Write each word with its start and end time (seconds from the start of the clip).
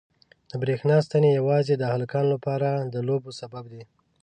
د 0.49 0.51
برېښنا 0.61 0.97
ستنې 1.07 1.29
یوازې 1.39 1.73
د 1.77 1.83
هلکانو 1.93 2.31
لپاره 2.35 2.69
د 2.93 2.95
لوبو 3.07 3.29
سبب 3.39 3.63
دي. 3.73 3.83